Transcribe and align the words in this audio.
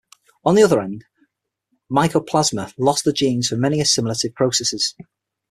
On 0.43 0.55
the 0.55 0.63
other 0.63 0.81
hand, 0.81 1.05
mycoplasma 1.91 2.73
lost 2.79 3.03
the 3.05 3.13
genes 3.13 3.49
for 3.49 3.55
many 3.55 3.79
assimilative 3.79 4.33
processes. 4.33 4.95